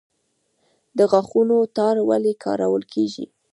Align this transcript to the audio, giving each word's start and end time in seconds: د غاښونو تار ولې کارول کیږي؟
د 0.97 0.99
غاښونو 1.11 1.57
تار 1.77 1.95
ولې 2.09 2.33
کارول 2.43 2.83
کیږي؟ 2.93 3.25